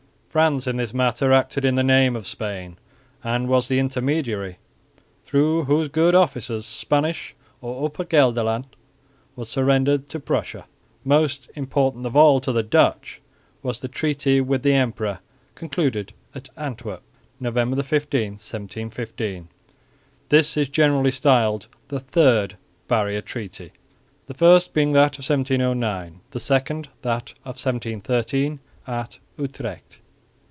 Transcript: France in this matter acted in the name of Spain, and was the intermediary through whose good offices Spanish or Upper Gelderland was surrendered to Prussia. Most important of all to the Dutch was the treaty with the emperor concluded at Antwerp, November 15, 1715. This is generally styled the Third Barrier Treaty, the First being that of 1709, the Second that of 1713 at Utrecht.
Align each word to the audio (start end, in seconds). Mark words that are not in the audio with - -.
France 0.31 0.65
in 0.65 0.77
this 0.77 0.93
matter 0.93 1.33
acted 1.33 1.65
in 1.65 1.75
the 1.75 1.83
name 1.83 2.15
of 2.15 2.25
Spain, 2.25 2.77
and 3.21 3.49
was 3.49 3.67
the 3.67 3.79
intermediary 3.79 4.55
through 5.25 5.65
whose 5.65 5.89
good 5.89 6.15
offices 6.15 6.65
Spanish 6.65 7.35
or 7.59 7.85
Upper 7.85 8.05
Gelderland 8.05 8.67
was 9.35 9.49
surrendered 9.49 10.07
to 10.07 10.21
Prussia. 10.21 10.67
Most 11.03 11.51
important 11.53 12.05
of 12.05 12.15
all 12.15 12.39
to 12.39 12.53
the 12.53 12.63
Dutch 12.63 13.19
was 13.61 13.81
the 13.81 13.89
treaty 13.89 14.39
with 14.39 14.63
the 14.63 14.71
emperor 14.71 15.19
concluded 15.53 16.13
at 16.33 16.47
Antwerp, 16.55 17.03
November 17.41 17.83
15, 17.83 18.21
1715. 18.39 19.49
This 20.29 20.55
is 20.55 20.69
generally 20.69 21.11
styled 21.11 21.67
the 21.89 21.99
Third 21.99 22.55
Barrier 22.87 23.19
Treaty, 23.19 23.73
the 24.27 24.33
First 24.33 24.73
being 24.73 24.93
that 24.93 25.19
of 25.19 25.27
1709, 25.27 26.21
the 26.31 26.39
Second 26.39 26.87
that 27.01 27.31
of 27.41 27.59
1713 27.61 28.61
at 28.87 29.19
Utrecht. 29.37 29.97